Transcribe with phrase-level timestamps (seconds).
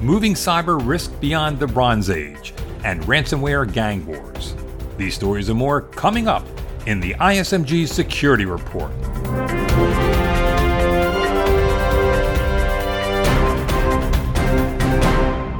[0.00, 2.54] moving cyber risk beyond the Bronze Age,
[2.84, 4.54] and ransomware gang wars.
[4.96, 6.46] These stories and more coming up
[6.86, 8.92] in the ISMG Security Report.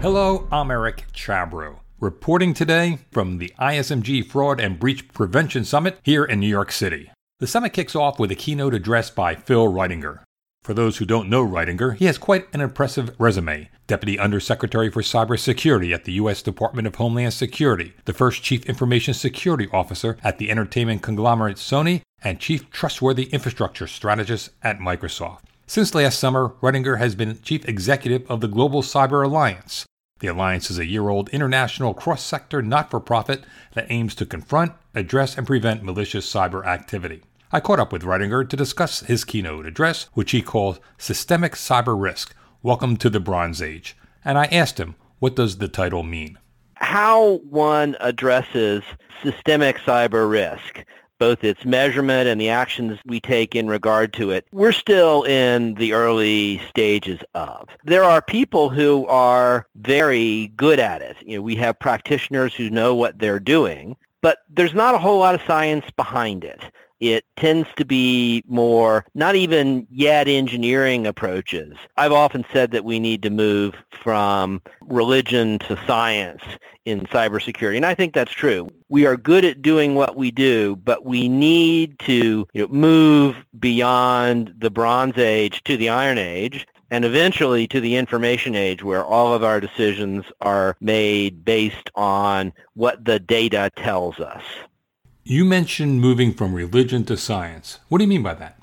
[0.00, 6.24] Hello, I'm Eric Chabrow, reporting today from the ISMG Fraud and Breach Prevention Summit here
[6.24, 7.10] in New York City.
[7.40, 10.20] The summit kicks off with a keynote address by Phil Reitinger.
[10.62, 13.70] For those who don't know Reitinger, he has quite an impressive resume.
[13.86, 16.42] Deputy Undersecretary for Cybersecurity at the U.S.
[16.42, 22.02] Department of Homeland Security, the first Chief Information Security Officer at the entertainment conglomerate Sony,
[22.22, 25.44] and Chief Trustworthy Infrastructure Strategist at Microsoft.
[25.66, 29.86] Since last summer, Reitinger has been Chief Executive of the Global Cyber Alliance.
[30.18, 34.26] The Alliance is a year old international cross sector not for profit that aims to
[34.26, 37.22] confront, address, and prevent malicious cyber activity.
[37.52, 42.00] I caught up with Reitinger to discuss his keynote address, which he called Systemic Cyber
[42.00, 42.32] Risk
[42.62, 43.96] Welcome to the Bronze Age.
[44.24, 46.38] And I asked him, what does the title mean?
[46.74, 48.84] How one addresses
[49.24, 50.84] systemic cyber risk,
[51.18, 55.74] both its measurement and the actions we take in regard to it, we're still in
[55.74, 57.68] the early stages of.
[57.82, 61.16] There are people who are very good at it.
[61.20, 65.18] You know, we have practitioners who know what they're doing, but there's not a whole
[65.18, 66.62] lot of science behind it
[67.00, 71.76] it tends to be more not even yet engineering approaches.
[71.96, 76.42] I've often said that we need to move from religion to science
[76.84, 78.68] in cybersecurity, and I think that's true.
[78.88, 83.36] We are good at doing what we do, but we need to you know, move
[83.58, 89.04] beyond the Bronze Age to the Iron Age and eventually to the information age where
[89.04, 94.42] all of our decisions are made based on what the data tells us.
[95.24, 97.78] You mentioned moving from religion to science.
[97.88, 98.56] What do you mean by that?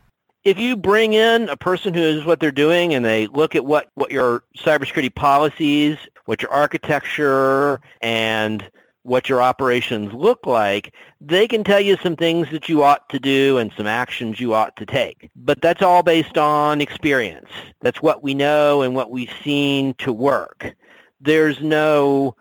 [0.44, 3.66] If you bring in a person who knows what they're doing and they look at
[3.66, 8.68] what, what your cybersecurity policies, what your architecture, and
[9.04, 13.20] what your operations look like, they can tell you some things that you ought to
[13.20, 15.30] do and some actions you ought to take.
[15.36, 17.50] But that's all based on experience.
[17.82, 20.76] That's what we know and what we've seen to work.
[21.22, 22.36] There's no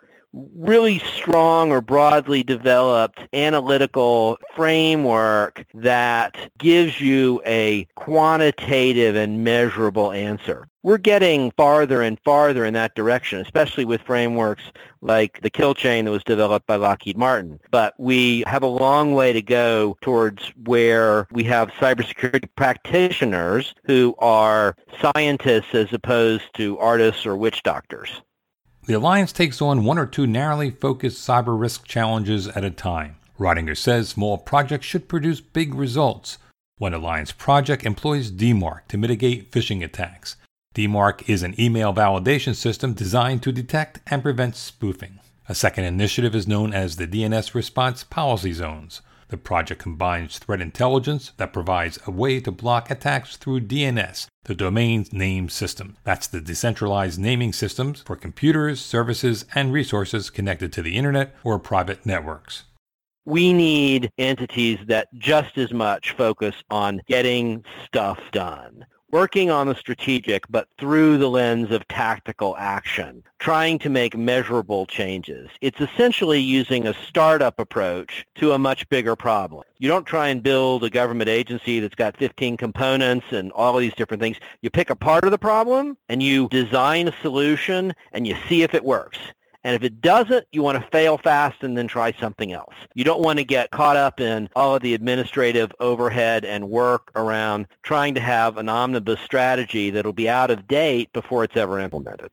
[0.55, 10.69] really strong or broadly developed analytical framework that gives you a quantitative and measurable answer.
[10.83, 14.63] We're getting farther and farther in that direction, especially with frameworks
[15.01, 17.59] like the kill chain that was developed by Lockheed Martin.
[17.71, 24.15] But we have a long way to go towards where we have cybersecurity practitioners who
[24.19, 28.23] are scientists as opposed to artists or witch doctors.
[28.87, 33.17] The Alliance takes on one or two narrowly focused cyber risk challenges at a time.
[33.37, 36.39] Reitinger says small projects should produce big results.
[36.79, 40.37] One Alliance project employs DMARC to mitigate phishing attacks.
[40.77, 45.19] DMARC is an email validation system designed to detect and prevent spoofing.
[45.49, 49.01] A second initiative is known as the DNS Response Policy Zones.
[49.29, 54.55] The project combines threat intelligence that provides a way to block attacks through DNS, the
[54.55, 55.97] domain name system.
[56.05, 61.59] That's the decentralized naming systems for computers, services, and resources connected to the internet or
[61.59, 62.65] private networks.
[63.25, 68.87] We need entities that just as much focus on getting stuff done
[69.17, 74.85] working on the strategic, but through the lens of tactical action, trying to make measurable
[74.85, 75.49] changes.
[75.63, 79.65] It's essentially using a startup approach to a much bigger problem.
[79.79, 83.95] You don't try and build a government agency that's got 15 components and all these
[83.95, 84.37] different things.
[84.61, 88.65] You pick a part of the problem and you design a solution and you see
[88.65, 89.17] if it works.
[89.67, 92.73] And if it doesn't, you want to fail fast and then try something else.
[92.95, 97.11] You don't want to get caught up in all of the administrative overhead and work
[97.17, 101.81] around trying to have an omnibus strategy that'll be out of date before it's ever
[101.81, 102.31] implemented.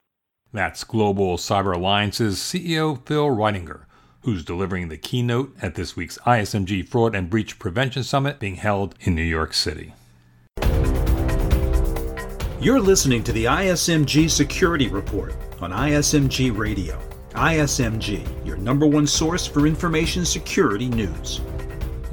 [0.51, 3.85] That's Global Cyber Alliance's CEO Phil Reitinger,
[4.21, 8.93] who's delivering the keynote at this week's ISMG Fraud and Breach Prevention Summit being held
[8.99, 9.95] in New York City.
[12.61, 17.01] You're listening to the ISMG Security Report on ISMG Radio.
[17.33, 21.41] ISMG, your number one source for information security news.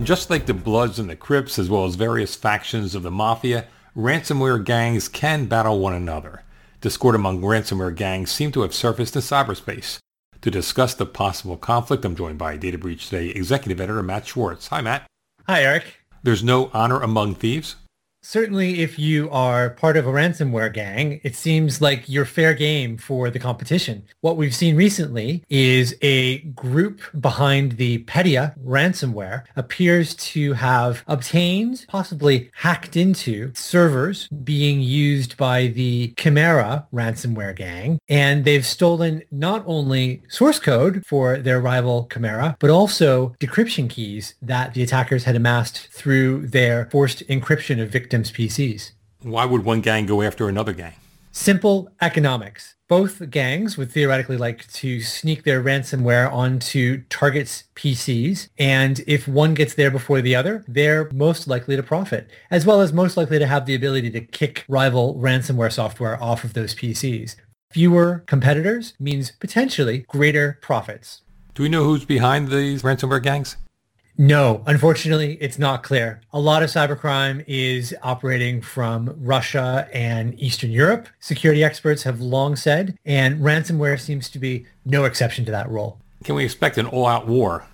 [0.03, 3.67] Just like the Bloods and the Crips, as well as various factions of the Mafia,
[3.95, 6.43] ransomware gangs can battle one another.
[6.81, 9.99] Discord among ransomware gangs seem to have surfaced in cyberspace.
[10.41, 14.69] To discuss the possible conflict, I'm joined by Data Breach Today executive editor Matt Schwartz.
[14.69, 15.07] Hi, Matt.
[15.47, 15.99] Hi, Eric.
[16.23, 17.77] There's no honor among thieves?
[18.23, 22.99] Certainly, if you are part of a ransomware gang, it seems like you're fair game
[22.99, 24.05] for the competition.
[24.21, 31.87] What we've seen recently is a group behind the Petya ransomware appears to have obtained,
[31.89, 38.01] possibly hacked into servers being used by the Chimera ransomware gang.
[38.07, 44.35] And they've stolen not only source code for their rival Chimera, but also decryption keys
[44.43, 48.91] that the attackers had amassed through their forced encryption of victims victims' PCs.
[49.23, 50.95] Why would one gang go after another gang?
[51.31, 52.75] Simple economics.
[52.89, 59.55] Both gangs would theoretically like to sneak their ransomware onto targets' PCs, and if one
[59.55, 63.39] gets there before the other, they're most likely to profit, as well as most likely
[63.39, 67.37] to have the ability to kick rival ransomware software off of those PCs.
[67.71, 71.23] Fewer competitors means potentially greater profits.
[71.55, 73.57] Do we know who's behind these ransomware gangs?
[74.21, 76.21] No, unfortunately, it's not clear.
[76.35, 82.55] A lot of cybercrime is operating from Russia and Eastern Europe, security experts have long
[82.55, 85.99] said, and ransomware seems to be no exception to that role.
[86.23, 87.65] Can we expect an all-out war?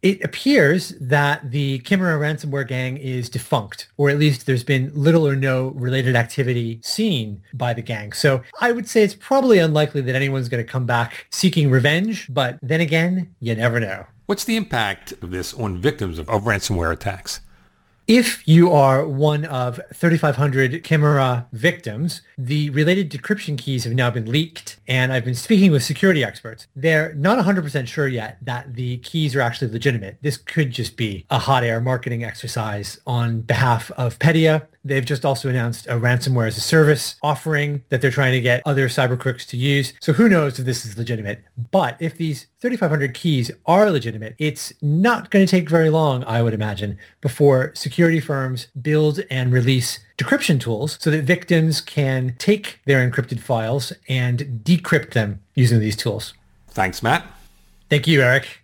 [0.00, 5.26] It appears that the Chimera ransomware gang is defunct, or at least there's been little
[5.26, 8.12] or no related activity seen by the gang.
[8.12, 12.32] So I would say it's probably unlikely that anyone's going to come back seeking revenge,
[12.32, 14.06] but then again, you never know.
[14.26, 17.38] What's the impact of this on victims of, of ransomware attacks?
[18.06, 24.30] If you are one of 3,500 Chimera victims, the related decryption keys have now been
[24.30, 26.68] leaked, and I've been speaking with security experts.
[26.76, 30.18] They're not 100% sure yet that the keys are actually legitimate.
[30.22, 35.24] This could just be a hot air marketing exercise on behalf of Petya They've just
[35.24, 39.18] also announced a ransomware as a service offering that they're trying to get other cyber
[39.18, 39.92] crooks to use.
[40.00, 41.42] So who knows if this is legitimate.
[41.72, 46.40] But if these 3,500 keys are legitimate, it's not going to take very long, I
[46.40, 52.80] would imagine, before security firms build and release decryption tools so that victims can take
[52.84, 56.34] their encrypted files and decrypt them using these tools.
[56.68, 57.26] Thanks, Matt.
[57.88, 58.60] Thank you, Eric.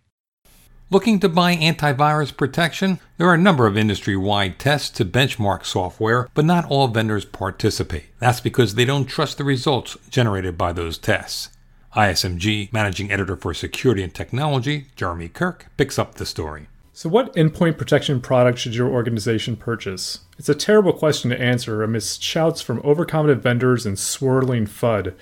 [0.91, 3.01] Looking to buy antivirus protection?
[3.17, 7.25] There are a number of industry wide tests to benchmark software, but not all vendors
[7.25, 8.05] participate.
[8.19, 11.49] That's because they don't trust the results generated by those tests.
[11.97, 16.67] ISMG Managing Editor for Security and Technology, Jeremy Kirk, picks up the story.
[16.95, 20.21] So, what endpoint protection product should your organization purchase?
[20.39, 25.15] It's a terrible question to answer amidst shouts from overconfident vendors and swirling FUD.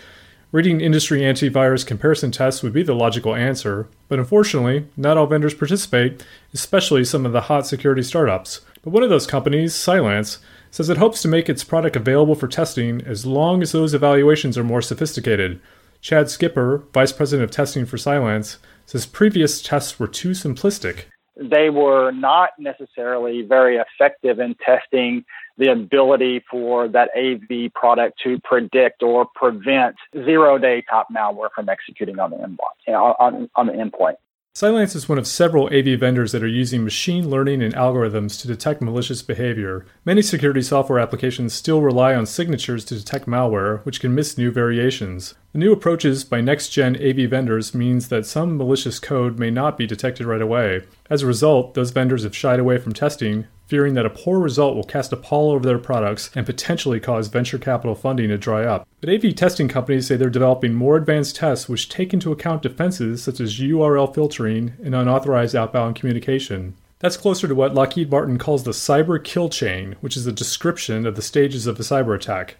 [0.50, 5.55] Reading industry antivirus comparison tests would be the logical answer, but unfortunately, not all vendors
[5.55, 8.62] participate, especially some of the hot security startups.
[8.82, 10.38] But one of those companies, Cylance,
[10.72, 14.58] says it hopes to make its product available for testing as long as those evaluations
[14.58, 15.61] are more sophisticated.
[16.00, 21.05] Chad Skipper, Vice President of Testing for Cylance, says previous tests were too simplistic.
[21.40, 25.25] They were not necessarily very effective in testing
[25.56, 31.70] the ability for that AV product to predict or prevent zero day top malware from
[31.70, 33.16] executing on the endpoint.
[33.19, 34.16] On, on the endpoint.
[34.52, 38.49] Cylance is one of several AV vendors that are using machine learning and algorithms to
[38.49, 39.87] detect malicious behavior.
[40.05, 44.50] Many security software applications still rely on signatures to detect malware, which can miss new
[44.50, 45.35] variations.
[45.52, 49.79] The new approaches by next gen AV vendors means that some malicious code may not
[49.79, 50.82] be detected right away.
[51.08, 54.75] As a result, those vendors have shied away from testing, fearing that a poor result
[54.75, 58.64] will cast a pall over their products and potentially cause venture capital funding to dry
[58.64, 58.87] up.
[59.00, 63.22] But AV testing companies say they're developing more advanced tests which take into account defenses
[63.22, 66.75] such as URL filtering and unauthorized outbound communication.
[66.99, 71.06] That's closer to what Lockheed Martin calls the cyber kill chain, which is a description
[71.06, 72.56] of the stages of a cyber attack.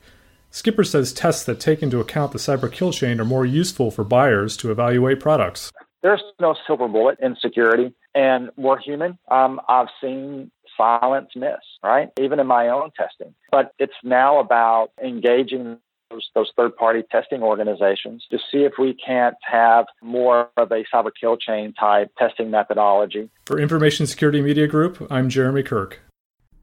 [0.53, 4.05] Skipper says tests that take into account the cyber kill chain are more useful for
[4.05, 5.73] buyers to evaluate products.
[6.03, 9.19] There's no silver bullet in security, and we're human.
[9.31, 10.51] Um, I've seen
[10.81, 12.09] Cylance miss, right?
[12.19, 13.35] Even in my own testing.
[13.51, 15.79] But it's now about engaging
[16.11, 20.85] those, those third party testing organizations to see if we can't have more of a
[20.93, 23.31] cyber kill chain type testing methodology.
[23.47, 26.01] For Information Security Media Group, I'm Jeremy Kirk.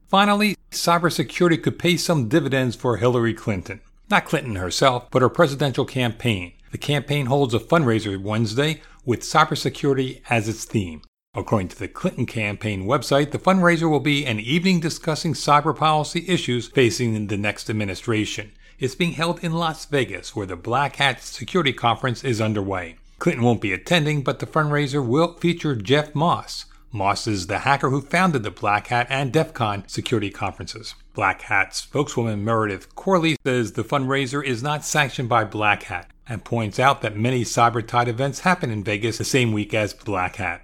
[0.08, 3.80] Finally, cybersecurity could pay some dividends for Hillary Clinton.
[4.10, 6.54] Not Clinton herself, but her presidential campaign.
[6.72, 11.02] The campaign holds a fundraiser Wednesday with cybersecurity as its theme.
[11.34, 16.24] According to the Clinton campaign website, the fundraiser will be an evening discussing cyber policy
[16.26, 18.52] issues facing the next administration.
[18.78, 22.96] It's being held in Las Vegas, where the Black Hat Security Conference is underway.
[23.18, 26.64] Clinton won't be attending, but the fundraiser will feature Jeff Moss.
[26.92, 30.94] Moss is the hacker who founded the Black Hat and DEF CON security conferences.
[31.12, 36.44] Black Hat spokeswoman Meredith Corley says the fundraiser is not sanctioned by Black Hat and
[36.44, 40.62] points out that many CyberTide events happen in Vegas the same week as Black Hat.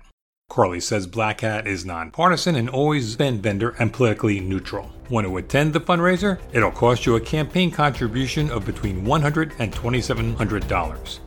[0.48, 4.90] Corley says Black Hat is nonpartisan and always been vendor and politically neutral.
[5.10, 6.40] Want to attend the fundraiser?
[6.52, 11.18] It'll cost you a campaign contribution of between $100 and $2,700.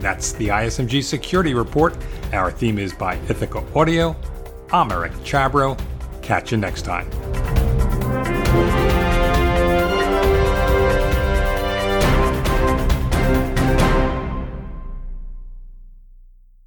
[0.00, 1.96] That's the ISMG Security Report.
[2.32, 4.14] Our theme is by Ithaca Audio.
[4.72, 5.80] I'm Eric Chabrow.
[6.22, 7.08] Catch you next time.